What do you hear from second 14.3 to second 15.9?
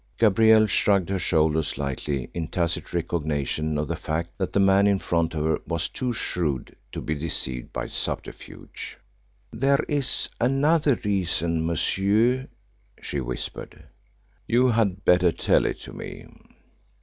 "You had better tell it